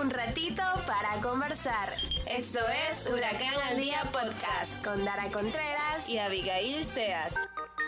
[0.00, 1.92] un ratito para conversar.
[2.26, 2.58] Esto
[2.90, 7.34] es Huracán al Día Podcast con Dara Contreras y Abigail Seas.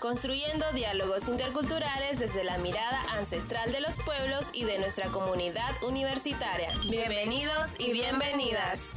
[0.01, 6.71] Construyendo diálogos interculturales desde la mirada ancestral de los pueblos y de nuestra comunidad universitaria.
[6.89, 8.93] Bienvenidos y bienvenidas.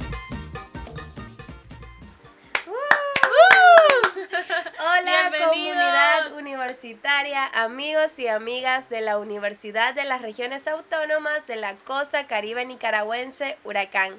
[4.84, 11.76] Hola comunidad universitaria, amigos y amigas de la Universidad de las Regiones Autónomas de la
[11.76, 14.12] Costa Caribe Nicaragüense, Huracán.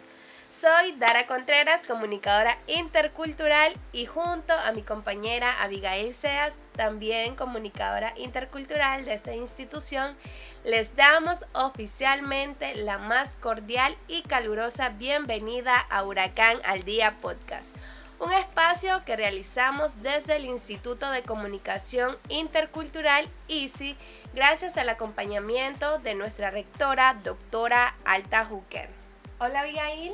[0.57, 9.03] Soy Dara Contreras, comunicadora intercultural y junto a mi compañera Abigail Seas, también comunicadora intercultural
[9.03, 10.15] de esta institución,
[10.63, 17.75] les damos oficialmente la más cordial y calurosa bienvenida a Huracán al Día Podcast
[18.23, 23.97] un espacio que realizamos desde el Instituto de Comunicación Intercultural ICI
[24.33, 28.89] gracias al acompañamiento de nuestra rectora, doctora Alta Hooker.
[29.39, 30.13] Hola Abigail.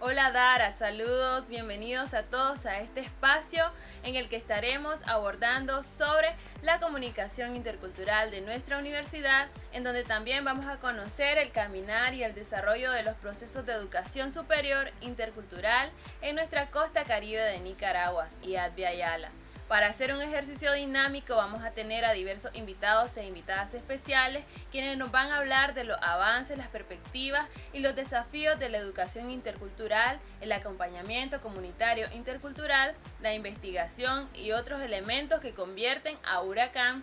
[0.00, 3.64] Hola Dara, saludos, bienvenidos a todos a este espacio
[4.02, 10.44] en el que estaremos abordando sobre la comunicación intercultural de nuestra universidad, en donde también
[10.44, 15.90] vamos a conocer el caminar y el desarrollo de los procesos de educación superior intercultural
[16.22, 19.30] en nuestra costa caribe de Nicaragua y Adviayala.
[19.68, 24.98] Para hacer un ejercicio dinámico vamos a tener a diversos invitados e invitadas especiales quienes
[24.98, 29.30] nos van a hablar de los avances, las perspectivas y los desafíos de la educación
[29.30, 37.02] intercultural, el acompañamiento comunitario intercultural, la investigación y otros elementos que convierten a Huracán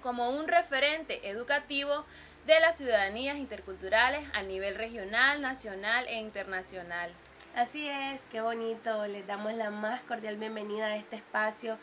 [0.00, 2.06] como un referente educativo
[2.46, 7.10] de las ciudadanías interculturales a nivel regional, nacional e internacional.
[7.56, 9.06] Así es, qué bonito.
[9.08, 11.78] Les damos la más cordial bienvenida a este espacio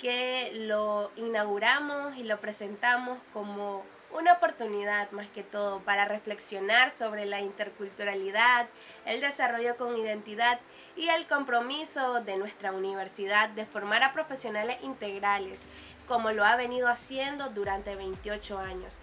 [0.00, 7.24] que lo inauguramos y lo presentamos como una oportunidad más que todo para reflexionar sobre
[7.24, 8.66] la interculturalidad,
[9.06, 10.58] el desarrollo con identidad
[10.96, 15.60] y el compromiso de nuestra universidad de formar a profesionales integrales,
[16.08, 18.98] como lo ha venido haciendo durante 28 años,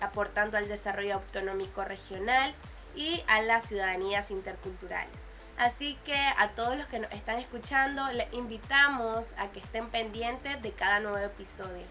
[0.00, 2.54] aportando al desarrollo autonómico regional
[2.94, 5.31] y a las ciudadanías interculturales.
[5.62, 10.60] Así que a todos los que nos están escuchando, les invitamos a que estén pendientes
[10.60, 11.84] de cada nuevo episodio.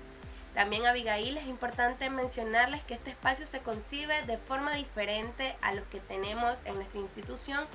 [0.53, 5.85] También Abigail es importante mencionarles que este espacio se concibe de forma diferente a los
[5.85, 7.65] que tenemos en nuestra institución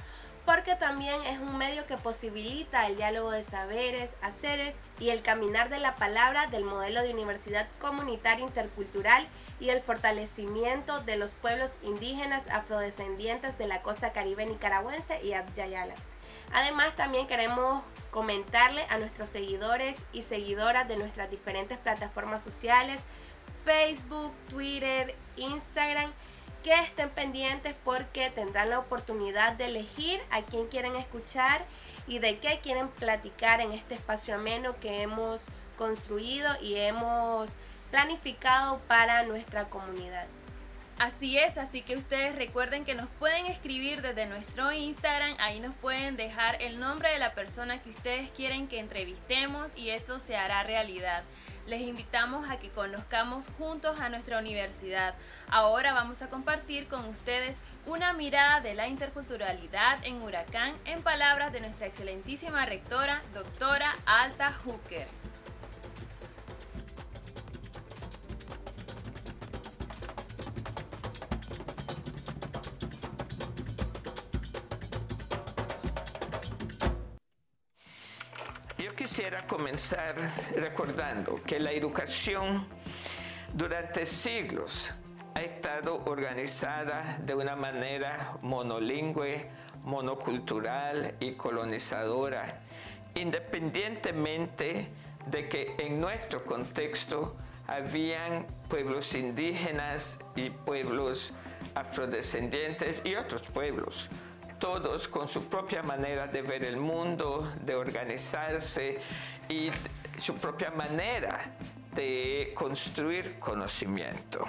[0.46, 5.68] porque también es un medio que posibilita el diálogo de saberes, haceres y el caminar
[5.68, 9.26] de la palabra del modelo de universidad comunitaria intercultural
[9.58, 15.94] y el fortalecimiento de los pueblos indígenas afrodescendientes de la costa caribe nicaragüense y Abyayala.
[16.52, 23.00] Además, también queremos comentarle a nuestros seguidores y seguidoras de nuestras diferentes plataformas sociales,
[23.64, 26.12] Facebook, Twitter, Instagram,
[26.66, 31.65] que estén pendientes porque tendrán la oportunidad de elegir a quién quieren escuchar
[32.09, 35.43] y de qué quieren platicar en este espacio ameno que hemos
[35.78, 37.50] construido y hemos
[37.93, 40.27] planificado para nuestra comunidad.
[40.99, 45.77] Así es, así que ustedes recuerden que nos pueden escribir desde nuestro Instagram, ahí nos
[45.77, 50.37] pueden dejar el nombre de la persona que ustedes quieren que entrevistemos y eso se
[50.37, 51.22] hará realidad
[51.66, 55.15] les invitamos a que conozcamos juntos a nuestra universidad.
[55.49, 61.53] Ahora vamos a compartir con ustedes una mirada de la interculturalidad en Huracán en palabras
[61.53, 65.06] de nuestra excelentísima rectora, doctora Alta Hooker.
[79.56, 80.14] Comenzar
[80.54, 82.66] recordando que la educación
[83.54, 84.92] durante siglos
[85.34, 89.48] ha estado organizada de una manera monolingüe,
[89.82, 92.60] monocultural y colonizadora,
[93.14, 94.90] independientemente
[95.24, 97.34] de que en nuestro contexto
[97.66, 101.32] habían pueblos indígenas y pueblos
[101.74, 104.10] afrodescendientes y otros pueblos
[104.58, 109.00] todos con su propia manera de ver el mundo, de organizarse
[109.48, 109.70] y
[110.18, 111.53] su propia manera
[111.94, 114.44] de construir conocimiento.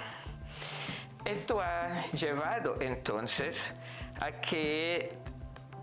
[1.24, 3.74] Esto ha llevado entonces
[4.20, 5.18] a que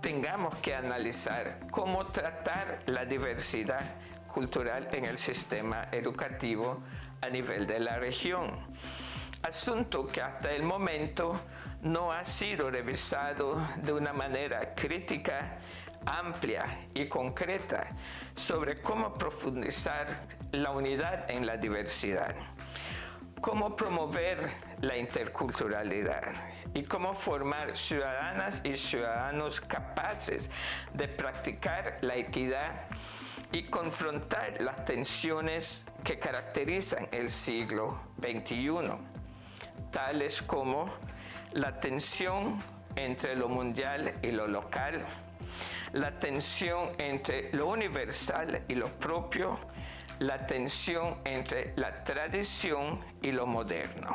[0.01, 3.95] tengamos que analizar cómo tratar la diversidad
[4.27, 6.81] cultural en el sistema educativo
[7.21, 8.51] a nivel de la región.
[9.41, 11.39] Asunto que hasta el momento
[11.85, 15.59] no ha sido revisado de una manera crítica,
[16.07, 17.87] amplia y concreta
[18.35, 20.07] sobre cómo profundizar
[20.51, 22.35] la unidad en la diversidad,
[23.39, 24.49] cómo promover
[24.81, 26.33] la interculturalidad
[26.73, 30.49] y cómo formar ciudadanas y ciudadanos capaces
[30.91, 32.87] de practicar la equidad
[33.51, 38.71] y confrontar las tensiones que caracterizan el siglo XXI,
[39.91, 40.91] tales como
[41.55, 42.61] la tensión
[42.97, 45.01] entre lo mundial y lo local,
[45.93, 49.57] la tensión entre lo universal y lo propio,
[50.19, 54.13] la tensión entre la tradición y lo moderno.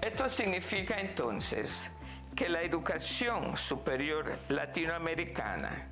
[0.00, 1.90] Esto significa entonces
[2.36, 5.88] que la educación superior latinoamericana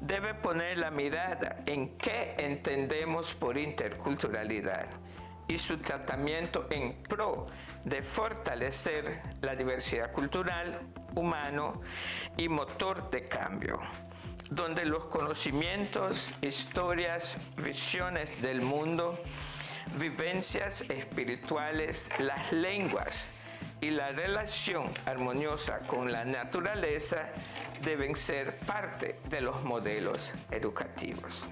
[0.00, 4.88] debe poner la mirada en qué entendemos por interculturalidad
[5.48, 7.46] y su tratamiento en pro
[7.84, 10.78] de fortalecer la diversidad cultural,
[11.14, 11.72] humano
[12.36, 13.78] y motor de cambio,
[14.50, 19.18] donde los conocimientos, historias, visiones del mundo,
[19.98, 23.32] vivencias espirituales, las lenguas
[23.80, 27.28] y la relación armoniosa con la naturaleza
[27.82, 31.48] deben ser parte de los modelos educativos.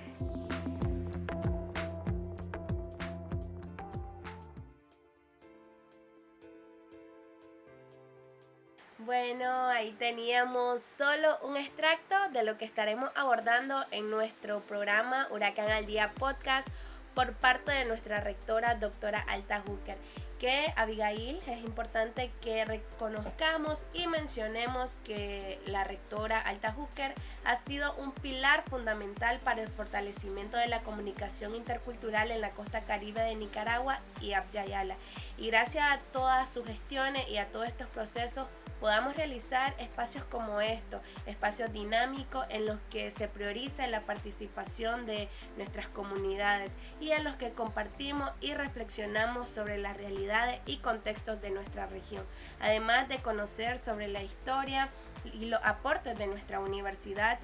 [9.83, 15.87] Ahí teníamos solo un extracto de lo que estaremos abordando en nuestro programa Huracán al
[15.87, 16.69] Día Podcast
[17.17, 19.99] por parte de nuestra rectora, doctora Alta Hooker
[20.43, 27.15] que Abigail es importante que reconozcamos y mencionemos que la rectora Alta Hooker
[27.45, 32.81] ha sido un pilar fundamental para el fortalecimiento de la comunicación intercultural en la costa
[32.81, 34.97] caribe de Nicaragua y Abyayala.
[35.39, 38.49] Y gracias a todas sus gestiones y a todos estos procesos
[38.83, 45.29] podamos realizar espacios como estos, espacios dinámicos en los que se prioriza la participación de
[45.57, 51.51] nuestras comunidades y en los que compartimos y reflexionamos sobre las realidades y contextos de
[51.51, 52.27] nuestra región,
[52.61, 54.91] además de conocer sobre la historia
[55.33, 57.39] y los aportes de nuestra universidad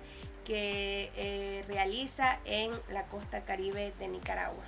[0.45, 4.65] que eh, realiza en la costa caribe de Nicaragua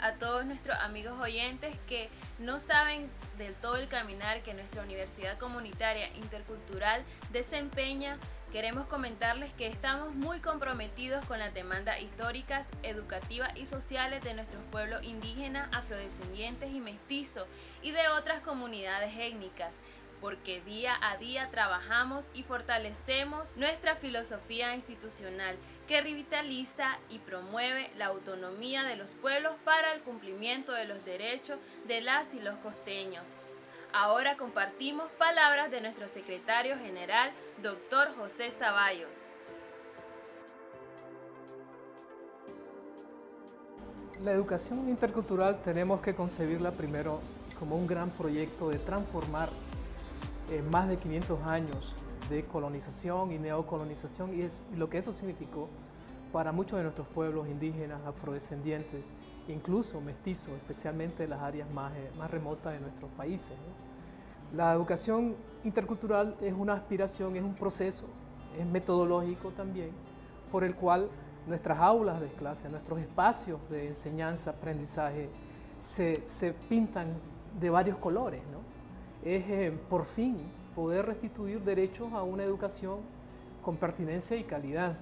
[0.00, 2.08] a todos nuestros amigos oyentes que
[2.38, 8.18] no saben del todo el caminar que nuestra Universidad Comunitaria Intercultural desempeña,
[8.52, 14.62] queremos comentarles que estamos muy comprometidos con las demandas históricas, educativas y sociales de nuestros
[14.70, 17.46] pueblos indígenas, afrodescendientes y mestizos
[17.82, 19.78] y de otras comunidades étnicas
[20.20, 25.56] porque día a día trabajamos y fortalecemos nuestra filosofía institucional
[25.86, 31.58] que revitaliza y promueve la autonomía de los pueblos para el cumplimiento de los derechos
[31.86, 33.34] de las y los costeños.
[33.92, 37.32] Ahora compartimos palabras de nuestro secretario general,
[37.62, 39.28] doctor José Zaballos.
[44.22, 47.20] La educación intercultural tenemos que concebirla primero
[47.58, 49.48] como un gran proyecto de transformar
[50.50, 51.94] eh, más de 500 años
[52.30, 55.68] de colonización y neocolonización y, es, lo que eso significó
[56.32, 59.12] para muchos de nuestros pueblos indígenas, afrodescendientes,
[59.48, 63.56] incluso mestizos, especialmente en las áreas más, eh, más remotas de nuestros países.
[64.54, 68.04] La educación intercultural es una aspiración, es un proceso,
[68.58, 69.90] es metodológico también,
[70.50, 71.08] por el cual
[71.46, 75.28] nuestras aulas de clase, nuestros espacios de enseñanza, aprendizaje,
[75.78, 77.08] se, se pintan
[77.58, 78.42] de varios colores.
[78.52, 78.77] ¿no?
[79.36, 80.36] Es eh, por fin
[80.74, 83.00] poder restituir derechos a una educación
[83.62, 84.96] con pertinencia y calidad,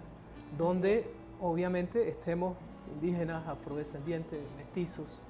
[0.59, 1.09] donde
[1.41, 2.57] obviamente estemos
[2.95, 5.21] indígenas, afrodescendientes, mestizos,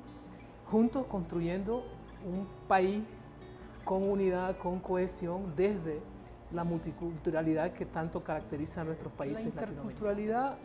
[0.71, 1.85] juntos construyendo
[2.25, 3.03] un país
[3.85, 6.01] con unidad, con cohesión, desde
[6.53, 9.45] la multiculturalidad que tanto caracteriza a nuestros países.
[9.45, 10.57] La interculturalidad,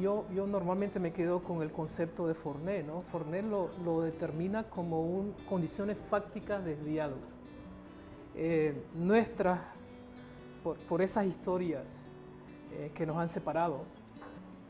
[0.00, 3.02] yo, yo normalmente me quedo con el concepto de Forné, ¿no?
[3.02, 7.35] Forné lo, lo determina como un, condiciones fácticas de diálogo
[8.38, 9.60] eh, nuestras,
[10.62, 12.02] por, esas historias
[12.72, 13.84] eh, que nos han separado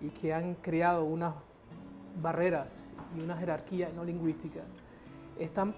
[0.00, 1.34] y que han creado unas
[2.22, 4.60] barreras y una jerarquía no lingüística,
[5.38, 5.74] están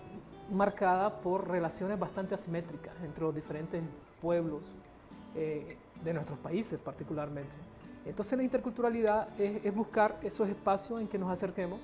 [0.50, 3.82] marcadas por relaciones bastante asimétricas entre los diferentes
[4.20, 4.70] pueblos
[5.34, 7.52] eh, de nuestros países particularmente.
[8.04, 11.80] Entonces la interculturalidad es buscar esos espacios en que nos acerquemos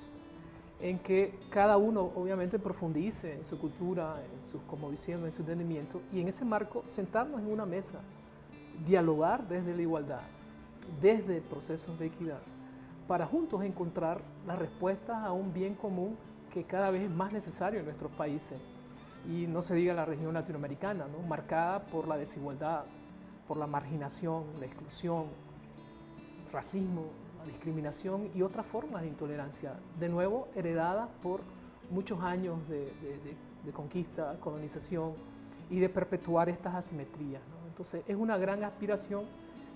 [0.79, 6.01] en que cada uno obviamente profundice en su cultura, en sus diciendo, en su entendimiento,
[6.11, 7.99] y en ese marco sentarnos en una mesa,
[8.85, 10.21] dialogar desde la igualdad,
[11.01, 12.41] desde procesos de equidad,
[13.07, 16.17] para juntos encontrar las respuestas a un bien común
[16.53, 18.57] que cada vez es más necesario en nuestros países.
[19.29, 21.27] Y no se diga la región latinoamericana, ¿no?
[21.27, 22.85] marcada por la desigualdad,
[23.47, 25.25] por la marginación, la exclusión,
[26.51, 27.05] racismo,
[27.45, 31.41] discriminación y otras formas de intolerancia, de nuevo heredadas por
[31.89, 32.91] muchos años de,
[33.73, 35.13] conquista, colonización
[35.69, 37.41] y de perpetuar estas asimetrías.
[37.67, 39.23] Entonces es una gran aspiración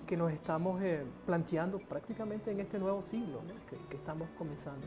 [0.06, 3.40] que nos estamos eh, planteando prácticamente en este nuevo siglo
[3.88, 4.86] que estamos comenzando.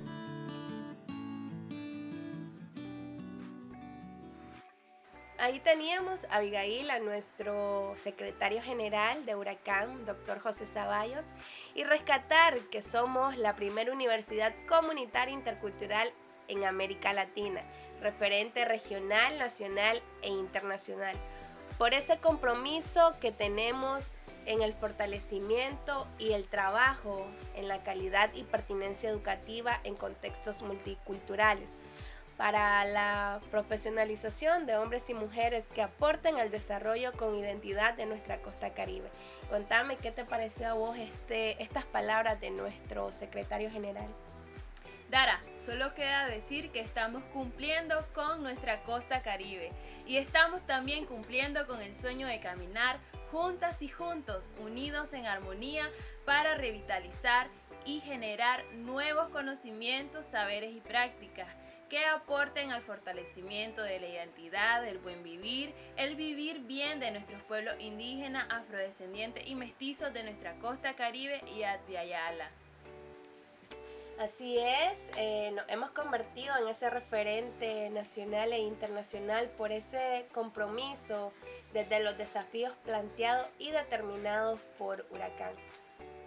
[5.43, 11.25] Ahí teníamos a Abigail, a nuestro secretario general de Huracán, doctor José Zaballos,
[11.75, 16.13] y rescatar que somos la primera universidad comunitaria intercultural
[16.47, 17.61] en América Latina,
[18.01, 21.17] referente regional, nacional e internacional.
[21.77, 28.43] Por ese compromiso que tenemos en el fortalecimiento y el trabajo en la calidad y
[28.43, 31.67] pertinencia educativa en contextos multiculturales
[32.37, 38.41] para la profesionalización de hombres y mujeres que aporten al desarrollo con identidad de nuestra
[38.41, 39.09] costa caribe.
[39.49, 44.07] Contame qué te pareció a vos este, estas palabras de nuestro secretario general.
[45.09, 49.71] Dara, solo queda decir que estamos cumpliendo con nuestra costa caribe
[50.07, 52.97] y estamos también cumpliendo con el sueño de caminar
[53.31, 55.87] juntas y juntos, unidos en armonía
[56.25, 57.47] para revitalizar
[57.85, 61.47] y generar nuevos conocimientos, saberes y prácticas
[61.93, 67.39] que aporten al fortalecimiento de la identidad, del buen vivir, el vivir bien de nuestros
[67.43, 72.49] pueblos indígenas, afrodescendientes y mestizos de nuestra costa caribe y Adviayala.
[74.17, 81.31] Así es, eh, nos hemos convertido en ese referente nacional e internacional por ese compromiso
[81.73, 85.53] desde los desafíos planteados y determinados por Huracán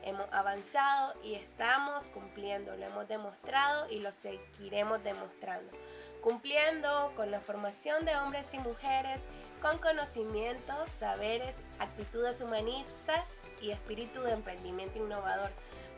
[0.06, 5.76] hemos avanzado y estamos cumpliendo, lo hemos demostrado y lo seguiremos demostrando.
[6.22, 9.20] Cumpliendo con la formación de hombres y mujeres
[9.60, 13.28] con conocimientos, saberes, actitudes humanistas
[13.60, 15.50] y espíritu de emprendimiento innovador,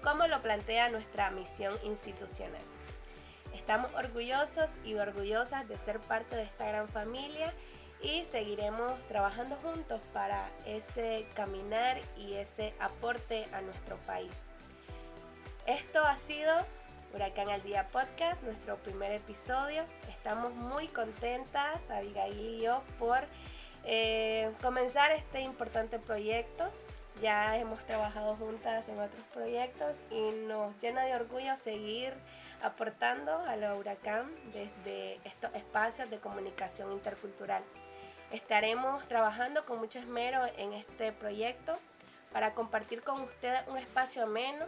[0.02, 2.62] como lo plantea nuestra misión institucional.
[3.52, 7.52] Estamos orgullosos y orgullosas de ser parte de esta gran familia
[8.02, 14.32] y seguiremos trabajando juntos para ese caminar y ese aporte a nuestro país.
[15.66, 16.54] Esto ha sido
[17.14, 19.84] Huracán al Día Podcast, nuestro primer episodio.
[20.08, 23.20] Estamos muy contentas, Abigail y yo, por
[23.84, 26.70] eh, comenzar este importante proyecto.
[27.20, 32.14] Ya hemos trabajado juntas en otros proyectos y nos llena de orgullo seguir
[32.62, 37.64] aportando a la Huracán desde estos espacios de comunicación intercultural.
[38.32, 41.78] Estaremos trabajando con mucho esmero en este proyecto
[42.30, 44.66] para compartir con ustedes un espacio ameno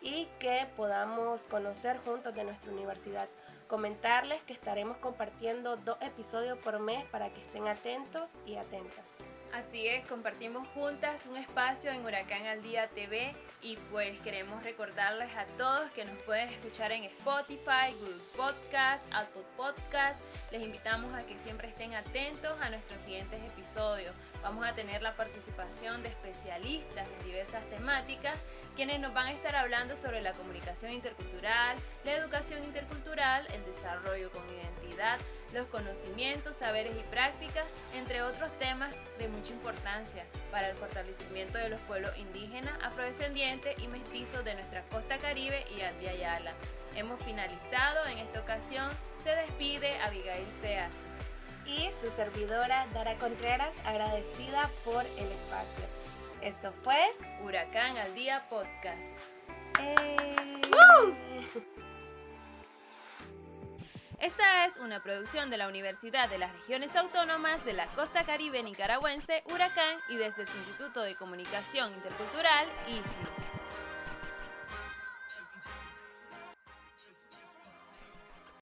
[0.00, 3.28] y que podamos conocer juntos de nuestra universidad.
[3.66, 9.04] Comentarles que estaremos compartiendo dos episodios por mes para que estén atentos y atentas.
[9.52, 15.34] Así es, compartimos juntas un espacio en Huracán al Día TV y pues queremos recordarles
[15.36, 20.20] a todos que nos pueden escuchar en Spotify, Google Podcast, Apple Podcast.
[20.52, 24.14] Les invitamos a que siempre estén atentos a nuestros siguientes episodios.
[24.42, 28.38] Vamos a tener la participación de especialistas en diversas temáticas
[28.76, 34.30] quienes nos van a estar hablando sobre la comunicación intercultural, la educación intercultural, el desarrollo
[34.30, 35.18] con identidad,
[35.52, 37.64] los conocimientos, saberes y prácticas,
[37.94, 43.88] entre otros temas de mucha importancia para el fortalecimiento de los pueblos indígenas, afrodescendientes y
[43.88, 46.52] mestizos de nuestra costa caribe y Yala.
[46.96, 48.88] Hemos finalizado en esta ocasión.
[49.22, 50.94] Se despide Abigail Seas.
[51.66, 55.84] Y su servidora Dara Contreras, agradecida por el espacio.
[56.40, 56.98] Esto fue
[57.44, 59.18] Huracán al Día Podcast.
[59.80, 60.28] Eh.
[64.20, 68.64] Esta es una producción de la Universidad de las Regiones Autónomas de la Costa Caribe
[68.64, 73.87] Nicaragüense, Huracán, y desde su Instituto de Comunicación Intercultural, ISI.